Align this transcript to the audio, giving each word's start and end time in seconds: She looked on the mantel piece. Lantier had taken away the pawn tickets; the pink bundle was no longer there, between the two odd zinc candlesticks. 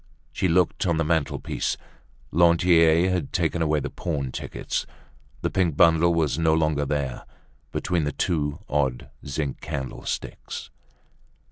She 0.31 0.47
looked 0.47 0.87
on 0.87 0.97
the 0.97 1.03
mantel 1.03 1.37
piece. 1.37 1.77
Lantier 2.31 3.11
had 3.11 3.31
taken 3.31 3.61
away 3.61 3.79
the 3.79 3.91
pawn 3.91 4.31
tickets; 4.31 4.87
the 5.43 5.51
pink 5.51 5.77
bundle 5.77 6.11
was 6.11 6.39
no 6.39 6.55
longer 6.55 6.85
there, 6.87 7.23
between 7.71 8.05
the 8.05 8.11
two 8.11 8.57
odd 8.67 9.11
zinc 9.27 9.61
candlesticks. 9.61 10.71